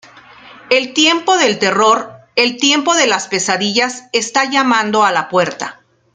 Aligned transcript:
El 0.71 0.95
tiempo 0.95 1.37
del 1.37 1.59
terror, 1.59 2.11
el 2.35 2.57
tiempo 2.57 2.95
de 2.95 3.05
las 3.05 3.27
pesadillas, 3.27 4.05
está 4.13 4.49
llamando 4.49 5.03
a 5.03 5.11
la 5.11 5.29
puerta. 5.29 5.81